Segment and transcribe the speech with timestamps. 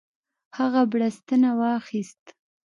[0.57, 2.23] هغه بړستنه واخیست.